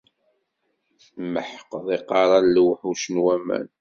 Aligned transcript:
Tmeḥqeḍ 1.05 1.85
iqerra 1.97 2.39
n 2.43 2.47
lewḥuc 2.55 3.03
n 3.09 3.15
waman. 3.23 3.67